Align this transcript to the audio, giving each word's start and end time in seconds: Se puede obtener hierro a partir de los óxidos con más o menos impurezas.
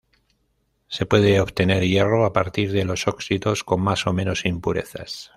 Se 0.87 1.05
puede 1.05 1.39
obtener 1.39 1.83
hierro 1.83 2.25
a 2.25 2.33
partir 2.33 2.71
de 2.71 2.85
los 2.85 3.07
óxidos 3.07 3.63
con 3.63 3.81
más 3.81 4.07
o 4.07 4.13
menos 4.13 4.45
impurezas. 4.45 5.29